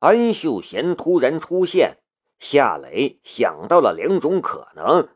[0.00, 1.98] 安秀贤突然出现，
[2.38, 5.08] 夏雷想到了两种可能。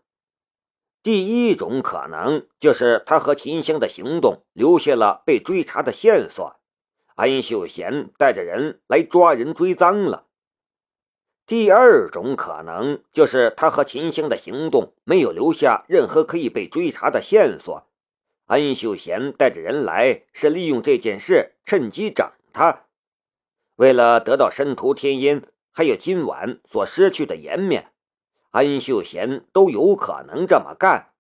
[1.04, 6.56] 第一种可能就是他和秦香的行动留下了被追查的线索，
[7.14, 10.26] 安秀贤带着人来抓人追赃了。
[11.46, 17.86] 第二种可能就是他和秦香的行动没有留下任何可以被追查的线索，
[18.46, 22.86] 安秀贤带着人来是利用这件事趁机整他，
[23.82, 27.90] 为了得到申屠天音还有今晚所失去的颜面。
[28.52, 31.12] 安秀贤都有可能这么干。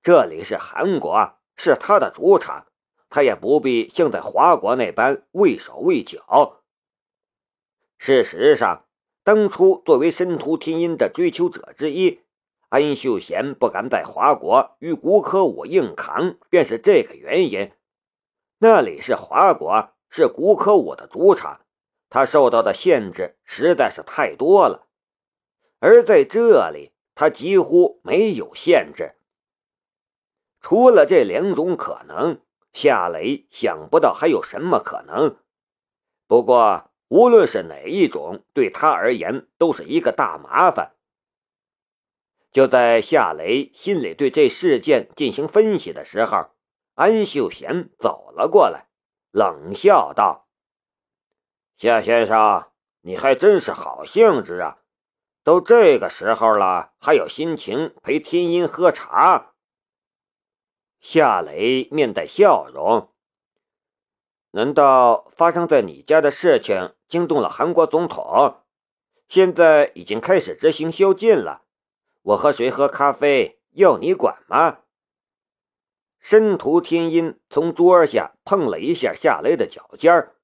[0.00, 2.66] 这里是韩国，是他的主场，
[3.10, 6.60] 他也不必像在华国那般畏手畏脚。
[7.98, 8.84] 事实上，
[9.24, 12.20] 当初作为申屠天音的追求者之一，
[12.68, 17.72] 安秀贤不敢在华国与古可武硬扛，便是这个原因。
[18.58, 21.62] 那里是华国，是古可武的主场，
[22.14, 24.86] 他受到的限制实在是太多了。
[25.80, 29.16] 而在这里，他几乎没有限制。
[30.60, 32.40] 除了这两种可能，
[32.72, 35.38] 夏雷想不到还有什么可能。
[36.28, 40.94] 不过，无论是哪一种，对他而言都是一个大麻烦。
[42.52, 46.50] 就在夏雷心里对这事件进行分析的时候，
[46.94, 48.86] 安秀贤走了过来，
[49.32, 50.43] 冷笑道
[51.84, 52.68] ：“夏先生，
[53.02, 54.78] 你还真是好兴致啊！”
[55.44, 59.52] 都这个时候了，还有心情陪天音喝茶？
[60.98, 63.12] 夏雷面带笑容。
[64.52, 68.62] 难道发生在你家的事情惊动了韩国总统？
[69.28, 71.64] 现在已经开始执行宵禁了。
[72.22, 74.78] 我和谁喝咖啡，要你管吗？
[76.18, 80.36] 申屠天音从桌下碰了一下夏雷的脚尖儿，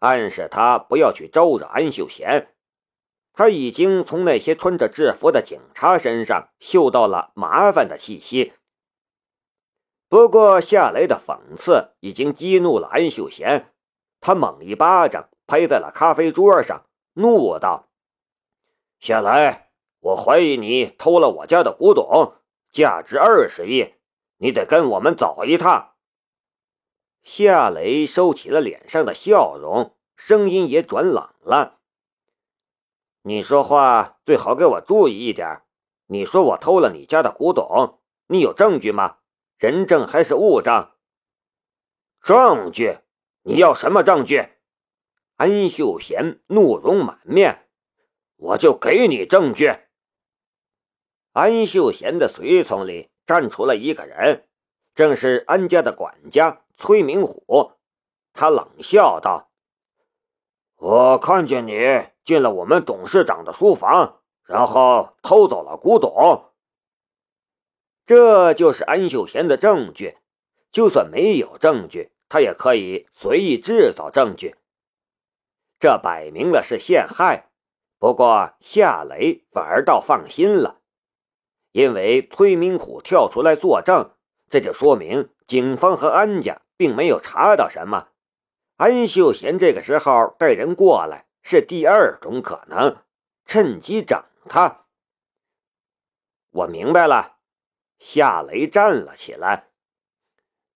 [0.00, 2.54] 暗示他不要去招惹安秀贤。
[3.32, 8.52] 他已经从那些穿着制服的警察身上嗅到了麻烦的气息。
[10.08, 13.72] 不过，夏雷的讽刺已经激怒了安秀贤，
[14.20, 17.88] 他猛一巴掌拍在了咖啡桌上，怒道
[19.00, 19.62] ：“夏雷，
[19.98, 22.34] 我怀疑你偷了我家的古董，
[22.70, 23.94] 价值二十亿，
[24.36, 25.93] 你得跟我们走一趟。”
[27.24, 31.80] 夏雷收起了脸上的笑容，声音也转冷了。
[33.22, 35.62] 你说话最好给我注意一点。
[36.06, 39.16] 你说我偷了你家的古董，你有证据吗？
[39.56, 40.90] 人证还是物证？
[42.22, 42.98] 证据？
[43.42, 44.50] 你要什么证据？
[45.36, 47.66] 安秀贤怒容满面，
[48.36, 49.74] 我就给你证据。
[51.32, 54.46] 安秀贤的随从里站出了一个人，
[54.94, 57.72] 正是安家的管家崔明虎。
[58.32, 59.50] 他冷笑道
[60.76, 61.72] ：“我看见你。”
[62.24, 66.52] 进了我们董事长的书房，然后偷走了古董。
[68.06, 70.16] 这就是安秀贤的证据。
[70.72, 74.56] 就算没有证据，他也可以随意制造证据。
[75.78, 77.50] 这摆明了是陷害。
[77.98, 80.80] 不过夏雷反而倒放心了，
[81.72, 84.12] 因为崔明虎跳出来作证，
[84.48, 88.08] 这就说明警方和安家并没有查到什么。
[88.76, 91.26] 安秀贤这个时候带人过来。
[91.46, 92.96] 是第二种可能，
[93.44, 94.86] 趁机整他。
[96.52, 97.36] 我明白了，
[97.98, 99.68] 夏雷站了起来。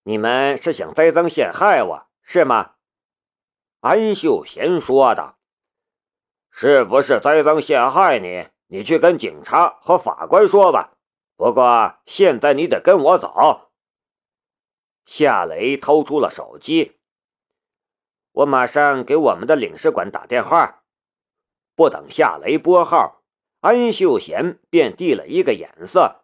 [0.03, 2.75] 你们是想栽赃陷害我，是吗？
[3.79, 5.39] 安秀贤说道
[6.53, 8.49] ：“是不是栽赃陷害你？
[8.67, 10.93] 你去跟警察和法官说吧。
[11.35, 13.68] 不过现在你得跟我走。”
[15.05, 16.97] 夏雷掏出了手机。
[18.31, 20.83] 我马上给我们的领事馆打电话。
[21.75, 23.21] 不等夏雷拨号，
[23.61, 26.23] 安秀贤便递了一个眼色，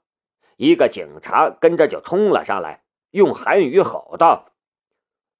[0.57, 4.51] 一个警察跟着就冲了上来，用韩语吼道：“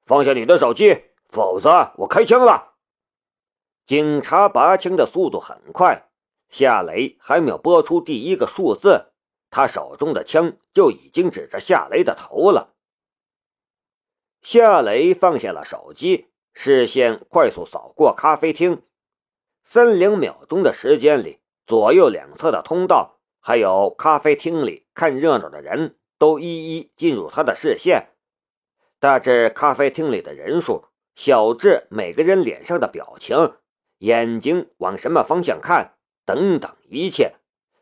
[0.05, 2.75] 放下你的手机，否则我开枪了！”
[3.85, 6.09] 警察拔枪的速度很快，
[6.49, 9.11] 夏雷还没有拨出第一个数字，
[9.49, 12.74] 他手中的枪就已经指着夏雷的头了。
[14.45, 16.27] 夏雷放下了手机。
[16.53, 18.83] 视线快速扫过咖啡厅，
[19.63, 28.09] 三两秒钟的时间里，左右两侧的通道，还有咖啡厅里看热闹的人都一一进入他的视线。
[28.99, 33.55] 大致咖啡厅里的人数，小至每个人脸上的表情、
[33.97, 37.33] 眼睛往什么方向看等等一切，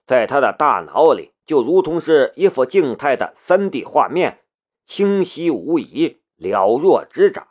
[0.07, 4.39] 在他的大脑里就如同是一幅静态的三 D 画面，
[4.88, 7.48] 清晰无疑，了若指掌。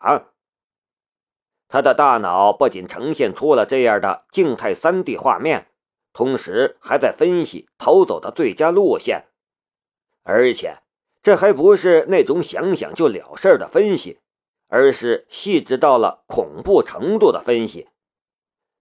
[1.68, 5.68] 他的大脑不仅呈现出了这样的静态 3D 画面，
[6.12, 9.24] 同时还在分析逃走的最佳路线，
[10.22, 10.78] 而且
[11.22, 14.20] 这还不是那种想想就了事的分析，
[14.68, 17.88] 而是细致到了恐怖程度的分析。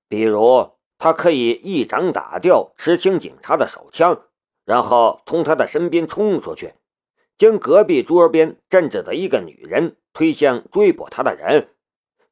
[0.09, 4.24] 比如，他可以一掌打掉持枪警察的手枪，
[4.65, 6.74] 然后从他的身边冲出去，
[7.41, 11.69] 将隔壁桌边站着的一个女人推向追捕他的人。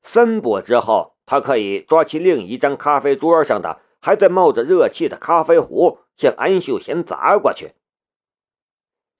[0.03, 7.71] 三步之后，他可以抓起另一张咖啡桌上的还在冒着热气的咖啡壶，向安秀贤砸过去。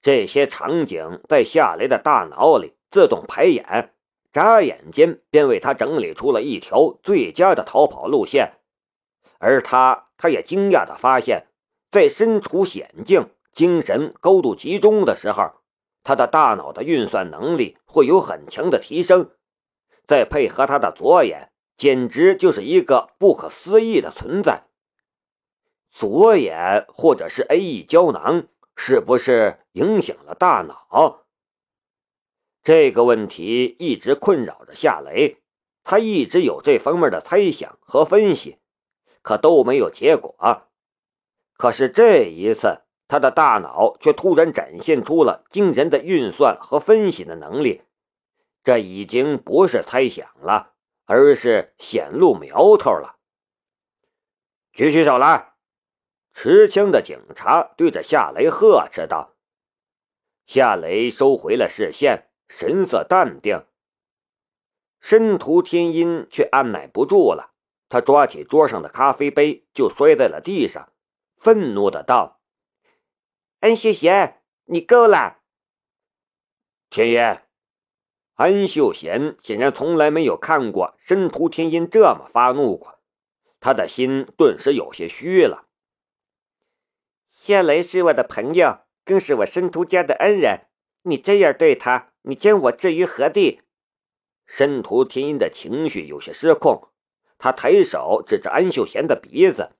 [0.00, 3.92] 这些场景在夏雷的大脑里自动排演，
[4.32, 8.52] 眨眼间便为他整理出了一条最佳的逃跑路线。
[9.40, 11.48] 而他，他也惊讶地发现，
[11.90, 15.50] 在身处险境、精神高度集中的时候，
[16.10, 19.30] 他的大脑的运算能力会有很强的提升。
[20.08, 24.64] 再配合他的左眼，简直就是一个不可思议的存在。
[25.88, 31.26] 左眼或者是 A E 胶囊，是不是影响了大脑？
[32.64, 35.36] 这个问题一直困扰着夏雷，
[35.84, 38.58] 他一直有这方面的猜想和分析，
[39.22, 40.34] 可都没有结果。
[41.56, 42.80] 可是这一次，
[43.10, 47.82] 他的大脑却突然展现出了惊人的运算和分析的能力。
[48.62, 50.74] 这已经不是猜想了，
[51.06, 53.16] 而是显露苗头了。
[54.72, 55.54] 举起手来！
[56.32, 59.34] 持枪的警察对着夏雷呵斥道。
[60.46, 63.66] 夏雷收回了视线，神色淡定。
[65.00, 67.50] 申屠天音却按耐不住了，
[67.88, 70.92] 他抓起桌上的咖啡杯就摔在了地上，
[71.36, 72.39] 愤怒的道
[73.60, 75.40] ：“安秀贤，你够了！”
[76.88, 77.40] 天音。
[78.36, 82.98] 安秀贤显然从来没有看过申屠天音这么发怒过，
[83.60, 85.66] 他的心顿时有些虚了。
[87.28, 90.68] 谢雷是我的朋友，更是我申屠家的恩人，
[91.02, 93.60] 你这样对他，你将我置于何地？
[94.46, 96.88] 申屠天音的情绪有些失控，
[97.36, 99.72] 他抬手指着安秀贤的鼻子：“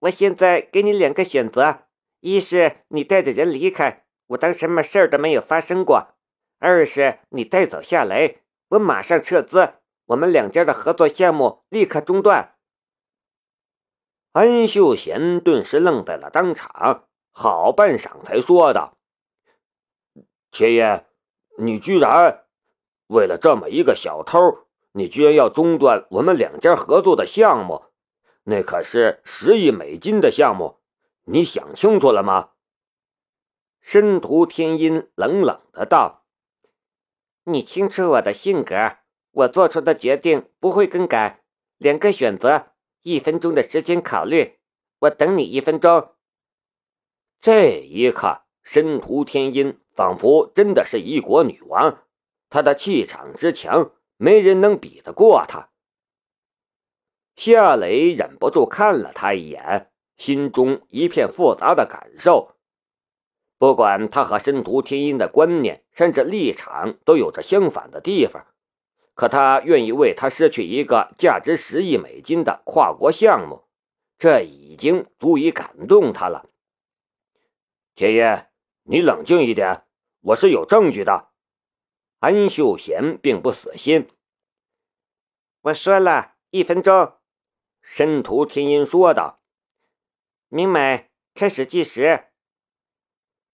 [0.00, 1.83] 我现在给你两个选择，
[2.24, 6.14] 一是你带着人离开，我当什么事儿都没有发生过。”
[6.58, 9.74] 二是你带走夏雷，我马上撤资，
[10.06, 12.54] 我们两家的合作项目立刻中断。
[14.32, 18.96] 安秀贤顿时愣在了当场，好半晌才说道
[20.50, 21.04] ：“铁爷，
[21.58, 22.46] 你居然
[23.08, 27.84] 为了这么一个小偷，你居然要中断我们两家合作的项目？
[28.44, 30.78] 那可是十亿美金的项目，
[31.24, 32.50] 你想清楚了吗？”
[33.80, 36.24] 申屠天音冷冷的道。
[37.44, 38.96] 你清楚我的性格，
[39.30, 41.44] 我做出的决定不会更改。
[41.76, 42.72] 两个选择，
[43.02, 44.58] 一分钟的时间考虑，
[45.00, 46.14] 我等你一分钟。
[47.40, 52.04] 这一刻，申屠天音仿佛真的是一国女王，
[52.48, 55.68] 她的气场之强，没人能比得过她。
[57.36, 62.56] 夏雷忍不住看了他一眼，心中一片复杂的感受。
[63.58, 68.46] 不管他和申屠天音的观念甚至立场都有着相反的地方，
[69.14, 73.64] 可他愿意为他失去一个价值十亿美金的跨国项目，
[74.18, 76.50] 这已经足以感动他了。
[77.94, 78.48] 天爷，
[78.82, 79.84] 你冷静一点，
[80.20, 81.28] 我是有证据的。
[82.18, 84.08] 安秀贤并不死心。
[85.62, 87.12] 我说了一分钟，
[87.80, 89.40] 申屠天音说道。
[90.54, 92.26] 明美，开始计时。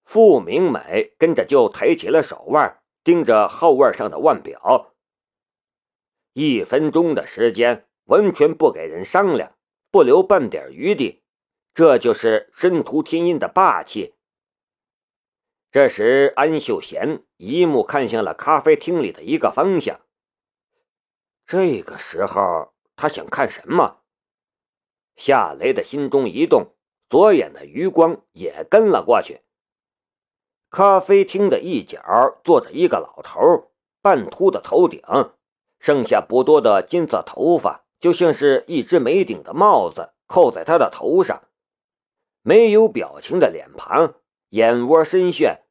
[0.05, 4.95] 傅明美跟着就抬起了手腕，盯着号腕上的腕表。
[6.35, 9.57] 一分钟的时间，完全不给人商量，
[9.91, 11.23] 不留半点余地，
[11.73, 14.17] 这就是申屠天音的霸气。
[15.71, 20.03] 这时，安秀贤一目看向了咖啡厅里的一个方向。
[21.47, 24.03] 这个时候，他想看什么？
[25.17, 26.75] 夏雷的心中一动，
[27.11, 29.41] 左眼的余光也跟了过去。
[30.71, 35.03] 咖啡厅的一角坐着一个老头，半秃的头顶，
[35.81, 41.43] 剩下不多的金色头发，就像是一只没顶的帽子扣在他的头上。
[42.43, 44.15] 没有表情的脸庞，
[44.51, 45.63] 眼窝深陷，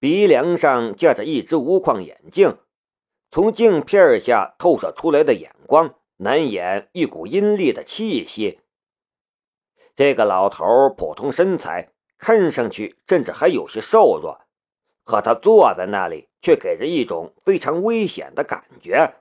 [0.00, 2.58] 鼻梁上架着一只无框眼镜，
[3.30, 8.58] 从镜片下透射出来的眼光，难掩一股阴厉的气息。
[9.94, 11.90] 这个老头普通身材。
[12.22, 14.42] 看上去甚至还有些瘦弱，
[15.04, 19.14] 可他坐在那里却给人一种非常危险的感觉。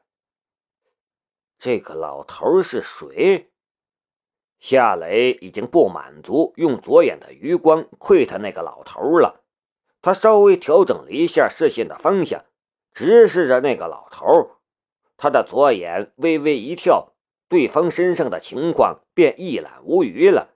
[1.57, 3.51] 这个老头是谁？
[4.59, 9.45] 夏雷已经不满足用左眼的余光窥探那个老头了，
[10.01, 12.43] 他稍微调整了一下视线的方向，
[12.93, 14.57] 直视着那个老头。
[15.15, 17.13] 他的左眼微微一跳，
[17.47, 20.49] 对方身上的情况便一览无余了。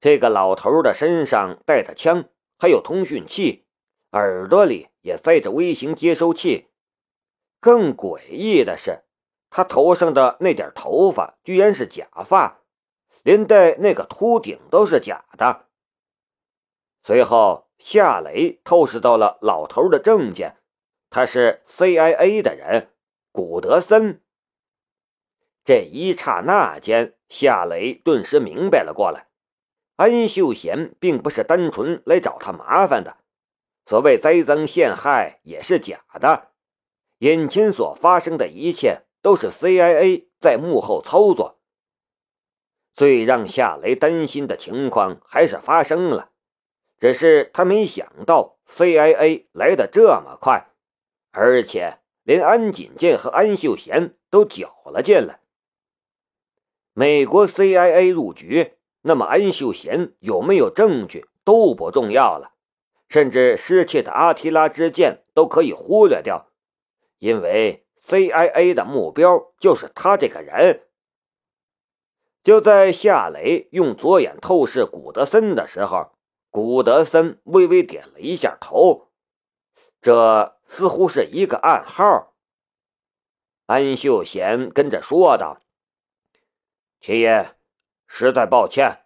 [0.00, 2.24] 这个老头的身上带着枪，
[2.58, 3.66] 还有通讯器，
[4.12, 6.68] 耳朵里也塞着微型接收器。
[7.60, 9.02] 更诡异的是。
[9.52, 12.60] 他头上的那点头发居然是假发，
[13.24, 15.66] 连带那个秃顶都是假的。
[17.02, 20.58] 随后，夏雷透视到了老头的证件，
[21.10, 22.90] 他是 CIA 的人，
[23.32, 24.22] 古德森。
[25.64, 29.26] 这一刹那间，夏雷顿时明白了过来：
[30.00, 33.18] 安秀贤并不是单纯来找他麻烦的，
[33.84, 36.48] 所谓栽赃陷害也是假的，
[37.18, 39.02] 眼前所发生的一切。
[39.22, 41.60] 都是 CIA 在幕后操作。
[42.94, 46.30] 最让夏雷担心的情况还是发生了，
[46.98, 50.70] 只是他没想到 CIA 来的这么快，
[51.32, 55.40] 而且连安锦健和安秀贤都搅了进来。
[56.94, 62.52] 美国 CIA 入局，那么安秀贤有没有证据都不重要了，
[63.08, 66.50] 甚至失窃的阿提拉之剑都可以忽略掉，
[67.18, 67.86] 因为。
[68.02, 70.88] CIA 的目标就是他这个人。
[72.42, 76.12] 就在夏雷用左眼透视古德森的时候，
[76.48, 79.10] 古德森微微点了一下头，
[80.00, 82.34] 这似乎是一个暗号。
[83.66, 85.60] 安秀贤跟着说道
[87.02, 87.54] ：“秦爷，
[88.12, 89.04] 实在抱歉，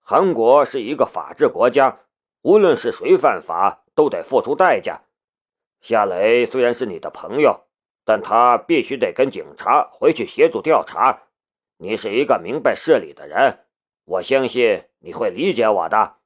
[0.00, 2.00] 韩国是一个法治国家，
[2.40, 5.02] 无论是谁犯法都得付出代价。
[5.82, 7.64] 夏雷虽然是你的朋友。”
[8.08, 11.24] 但他必须得跟警察回去协助调查。
[11.78, 13.66] 你是一个明白事理的人，
[14.04, 16.18] 我相信你会理解我的。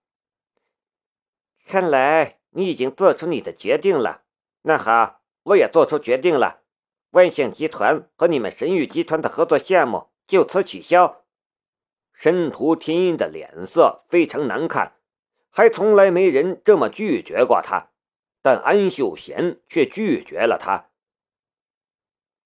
[1.67, 4.25] 看来你已经做出你的决定了。
[4.61, 6.61] 那好，我也做出决定了。
[7.13, 11.20] 万象集团和你们神域集团的合作项目就此取消。
[12.23, 14.93] 申屠天音的脸色非常难看，
[15.49, 17.93] 还从来没人这么拒绝过他。
[18.43, 20.91] 但安秀贤却拒绝了他。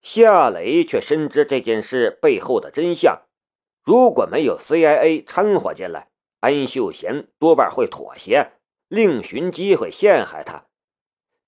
[0.00, 3.22] 夏雷却深知这件事背后的真相。
[3.82, 6.06] 如果没有 CIA 掺和进来，
[6.38, 8.52] 安秀贤多半会妥协，
[8.86, 10.66] 另寻机会陷害他。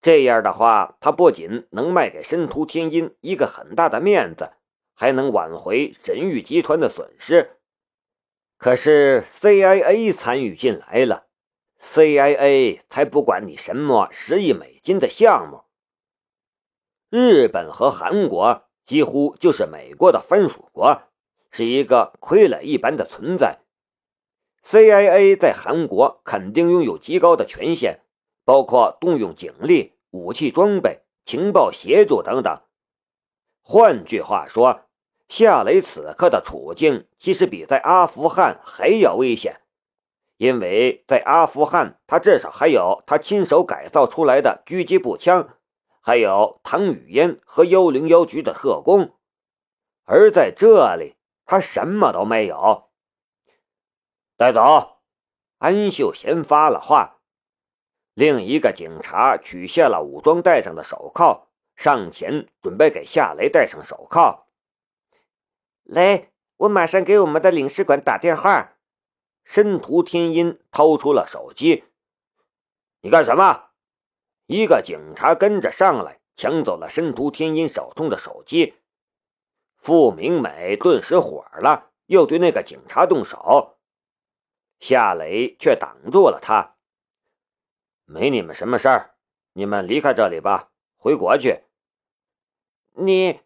[0.02, 4.54] 这样的话，他不仅能卖给申屠天音一个很大的面子，
[4.94, 7.52] 还能挽回神域集团的损失。
[8.58, 11.26] 可是 CIA 参与进来了
[11.80, 15.64] ，CIA 才不管你什么十亿美金的项目。
[17.10, 21.02] 日本和韩国几乎就是美国的藩属国，
[21.50, 23.60] 是一个傀儡一般的存在。
[24.64, 28.00] CIA 在韩国肯定拥有极高的权限，
[28.44, 32.62] 包括动用警力、武器装备、情报协助等等。
[33.60, 34.85] 换句话说，
[35.28, 39.60] 夏雷此刻的处境其实比在阿富汗还要危险，
[40.36, 45.56] 因为在阿富汗，他至少还有他亲手改造出来的狙击步枪。
[46.00, 49.16] 还有唐雨嫣和幺零幺局的特工，
[50.04, 52.90] 而在这里，他什么都没有。
[54.36, 54.98] 带走，
[55.58, 57.18] 安秀贤发了话。
[58.14, 64.45] 另一个警察取下了武装带上的手铐，上前准备给夏雷戴上手铐。
[65.86, 68.74] 来，我马上给我们的领事馆打电话。
[69.44, 71.84] 申屠天音掏出了手机。
[73.02, 73.70] 你干什么？
[74.46, 78.74] 一个警察跟着上来，抢走了申屠天音手中的手机。
[79.76, 83.78] 傅明美顿时火了，又对那个警察动手。
[84.80, 86.74] 夏雷却挡住了他
[88.04, 89.14] ：“没你们什么事儿，
[89.52, 91.62] 你们离开这里吧，回国去。”
[92.98, 93.40] 你，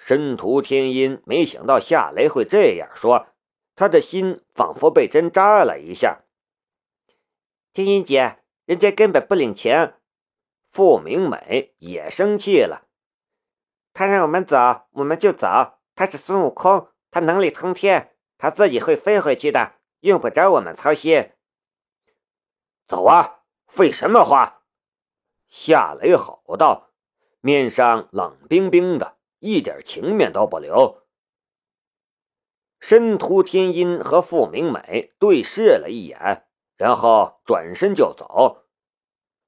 [0.00, 3.26] 申屠天音没想到夏雷会这样说，
[3.76, 6.22] 他的心仿佛被针扎了一下。
[7.74, 9.92] 天音姐，人家根本不领情。
[10.72, 12.88] 傅明美也生气了，
[13.92, 15.78] 他让我们走，我们就走。
[15.94, 21.30] 他是孙悟空，他能力通天，他自己会飞回去的，用不着我们操心。
[22.86, 23.42] 走啊！
[23.66, 24.62] 废什么话！
[25.46, 26.90] 夏雷吼道，
[27.40, 31.02] 面上冷冰冰的，一点情面都不留。
[32.78, 38.64] 申屠天音和傅明美对视了一眼，然后转身就走。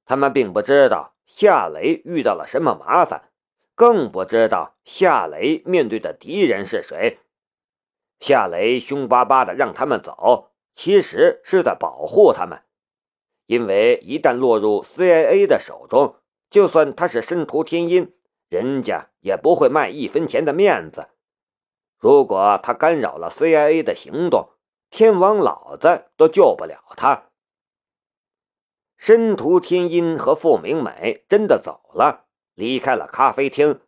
[0.05, 1.11] 他们并不知道。
[1.25, 3.31] 夏雷遇到了什么麻烦？
[3.73, 7.21] 更不知道夏雷面对的敌人是谁。
[8.19, 12.61] 夏雷凶巴巴的让他们走，其实是在保护他们，
[13.47, 16.17] 因为一旦落入 CIA 的手中，
[16.51, 18.13] 就算他是申屠天音，
[18.53, 21.07] 人家也不会卖一分钱的面子。
[21.97, 24.51] 如果他干扰了 CIA 的行动，
[24.91, 27.31] 天王老子都救不了他。
[28.95, 33.81] 申屠天音和傅明美真的走了，离开了咖啡厅。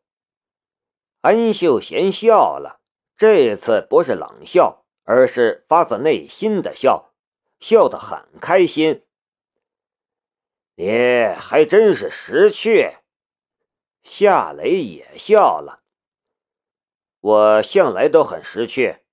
[1.22, 2.82] 安秀贤笑了。
[3.16, 7.14] 这次不是冷笑，而是发自内心的笑，
[7.60, 9.06] 笑得很开心。
[10.74, 10.90] 你
[11.38, 12.98] 还真是识趣。
[14.06, 15.82] 夏雷也笑了。
[17.20, 19.05] 我向来都很识趣。